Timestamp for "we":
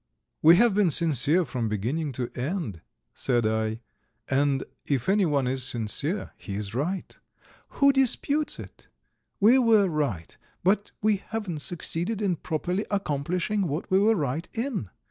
0.41-0.55, 9.39-9.59, 11.03-11.17, 13.91-13.99